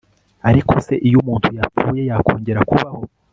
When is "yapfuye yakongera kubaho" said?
1.59-3.01